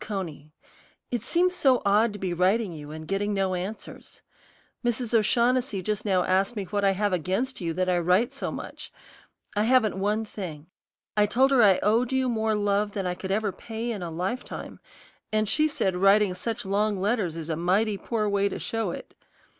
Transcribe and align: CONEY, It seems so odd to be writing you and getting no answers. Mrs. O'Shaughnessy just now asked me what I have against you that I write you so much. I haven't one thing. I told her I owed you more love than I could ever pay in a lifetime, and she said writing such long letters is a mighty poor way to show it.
CONEY, 0.03 0.51
It 1.11 1.21
seems 1.21 1.53
so 1.53 1.79
odd 1.85 2.11
to 2.13 2.17
be 2.17 2.33
writing 2.33 2.73
you 2.73 2.89
and 2.89 3.07
getting 3.07 3.35
no 3.35 3.53
answers. 3.53 4.23
Mrs. 4.83 5.13
O'Shaughnessy 5.13 5.83
just 5.83 6.05
now 6.05 6.23
asked 6.23 6.55
me 6.55 6.63
what 6.63 6.83
I 6.83 6.93
have 6.93 7.13
against 7.13 7.61
you 7.61 7.71
that 7.73 7.87
I 7.87 7.99
write 7.99 8.29
you 8.29 8.35
so 8.35 8.51
much. 8.51 8.91
I 9.55 9.65
haven't 9.65 9.99
one 9.99 10.25
thing. 10.25 10.65
I 11.15 11.27
told 11.27 11.51
her 11.51 11.61
I 11.61 11.77
owed 11.83 12.11
you 12.11 12.27
more 12.29 12.55
love 12.55 12.93
than 12.93 13.05
I 13.05 13.13
could 13.13 13.29
ever 13.29 13.51
pay 13.51 13.91
in 13.91 14.01
a 14.01 14.09
lifetime, 14.09 14.79
and 15.31 15.47
she 15.47 15.67
said 15.67 15.95
writing 15.95 16.33
such 16.33 16.65
long 16.65 16.99
letters 16.99 17.37
is 17.37 17.49
a 17.49 17.55
mighty 17.55 17.99
poor 17.99 18.27
way 18.27 18.49
to 18.49 18.57
show 18.57 18.89
it. 18.89 19.13